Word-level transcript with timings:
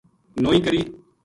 نوئی 0.43 0.59
کری 0.65 0.81